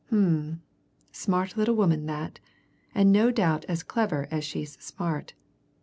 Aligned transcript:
Um! 0.11 0.63
smart 1.11 1.55
little 1.55 1.75
woman 1.75 2.07
that, 2.07 2.39
and 2.95 3.11
no 3.11 3.29
doubt 3.29 3.65
as 3.65 3.83
clever 3.83 4.27
as 4.31 4.43
she's 4.43 4.73
smart. 4.83 5.35